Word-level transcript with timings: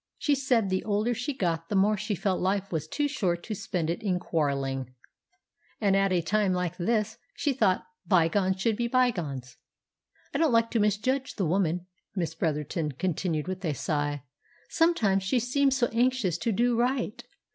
She 0.17 0.33
said 0.33 0.71
the 0.71 0.83
older 0.83 1.13
she 1.13 1.31
got 1.31 1.69
the 1.69 1.75
more 1.75 1.95
she 1.95 2.15
felt 2.15 2.41
life 2.41 2.71
was 2.71 2.87
too 2.87 3.07
short 3.07 3.43
to 3.43 3.53
spend 3.53 3.87
it 3.87 4.01
in 4.01 4.17
quarrelling, 4.19 4.95
and 5.79 5.95
at 5.95 6.11
a 6.11 6.23
time 6.23 6.53
like 6.53 6.75
this 6.77 7.19
she 7.35 7.53
thought 7.53 7.85
bygones 8.07 8.59
should 8.59 8.75
be 8.77 8.87
bygones. 8.87 9.57
I 10.33 10.39
don't 10.39 10.51
like 10.51 10.71
to 10.71 10.79
misjudge 10.79 11.35
the 11.35 11.45
woman," 11.45 11.85
Miss 12.15 12.33
Bretherton 12.33 12.93
continued 12.93 13.47
with 13.47 13.63
a 13.63 13.73
sigh. 13.75 14.23
"Sometimes 14.69 15.21
she 15.21 15.39
seems 15.39 15.77
so 15.77 15.85
anxious 15.89 16.39
to 16.39 16.51
do 16.51 16.75
right. 16.75 17.23